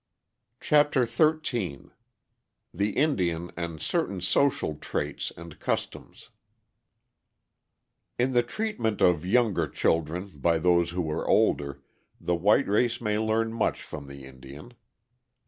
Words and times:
CHAPTER 0.59 1.05
XIII 1.05 1.91
THE 2.73 2.97
INDIAN 2.97 3.51
AND 3.55 3.79
CERTAIN 3.79 4.19
SOCIAL 4.21 4.77
TRAITS 4.77 5.31
AND 5.37 5.59
CUSTOMS 5.59 6.31
In 8.17 8.33
the 8.33 8.41
treatment 8.41 8.99
of 9.01 9.27
younger 9.27 9.67
children 9.67 10.39
by 10.39 10.57
those 10.57 10.89
who 10.89 11.07
are 11.11 11.27
older, 11.27 11.83
the 12.19 12.33
white 12.33 12.67
race 12.67 12.99
may 12.99 13.19
learn 13.19 13.53
much 13.53 13.83
from 13.83 14.07
the 14.07 14.25
Indian. 14.25 14.73